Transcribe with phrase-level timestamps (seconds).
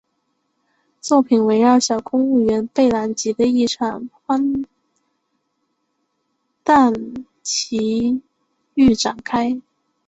[0.99, 4.65] 作品围绕小公务员贝兰吉的一场荒
[6.63, 6.91] 诞
[7.43, 8.23] 奇
[8.73, 9.61] 遇展开。